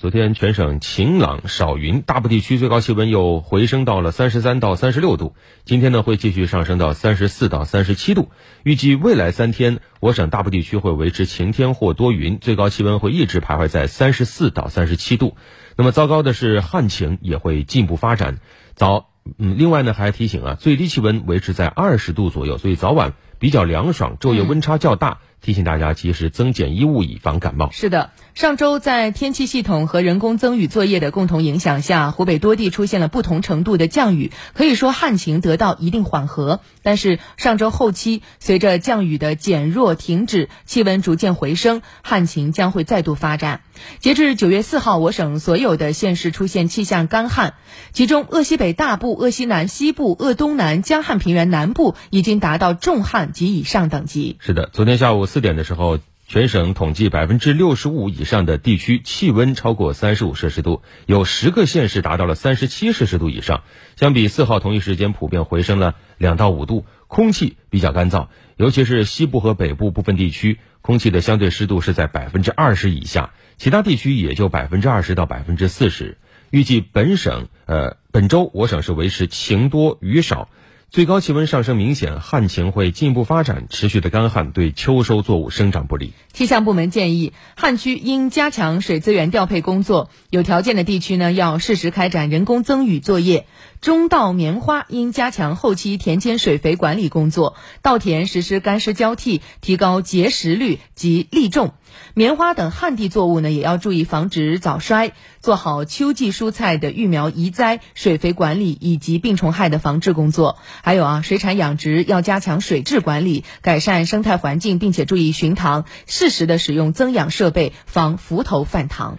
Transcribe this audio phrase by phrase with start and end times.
[0.00, 5.34] 昨天全省晴朗少云，大部地区最高气温又回升到了三十三到三十六度。
[5.66, 8.30] 今天呢会继续上升到三十四到三十七度。
[8.62, 15.36] 预计未来三天，我省大部地区会维持晴天或多云，最高气温会一直徘徊在三十四到三十七度。
[15.76, 18.38] 那么糟糕的是，旱情也会进一步发展。
[18.72, 25.18] 早，嗯，另外呢还提醒啊，最低气温维持在二十度左右，所以早晚比较凉爽，昼夜温差较大。
[25.42, 27.70] 提醒大家及时增减衣物，以防感冒。
[27.72, 36.60] 是的，上周在天气系统和人工增雨作业的共同影响下，湖北多地出现了不同程度的降雨，可以说旱情得到一定缓和。
[36.82, 43.62] 但是上周后期，随着降雨的减弱停止，气温逐渐回升，旱情将会再度发展。
[43.98, 47.54] 截至九月四号，我省所有的县市出现气象干旱，
[47.92, 54.36] 其中鄂西北大部、鄂西南西部、鄂东南、江汉平原南部已经达到重旱及以上等级。
[54.40, 55.26] 是的，昨天下午。
[55.26, 63.62] 四点的时候，全省统计百分之六十五以上的地区气温超过三十五摄氏度，有十个县市达到了三十七摄氏度以上。
[63.96, 66.84] 相比四号同一时间，普遍回升了两到五度。
[67.08, 76.18] 空气比较干燥，尤其是西部和北部部分地区，空气的相对湿度是在百分之二十以下，其他地区也就百分之二十到百分之四十。
[76.50, 80.48] 预计本省呃本周我省是维持晴多雨少。
[80.90, 86.14] 最高气温上升明显，旱情会进一步发展，持续的干旱对秋收作物生长不利。
[86.32, 93.46] 气象部门建议，旱区应加强水资源调配工作，有条件的地区呢要适时开展人工增雨作业。
[93.80, 101.72] 中稻棉花应加强后期田间水肥管理工作，稻田实施干湿交替，提高结实率及粒重。
[102.12, 110.58] 棉花等旱地作物呢，也要注意防止早衰，做好秋季蔬菜的育苗移栽、水肥管理以及病虫害的防治工作。
[110.82, 119.18] 还有啊，水产养殖要加强水质管理，改善生态环境，并且注意巡塘，适时的使用增氧设备，防浮头泛塘。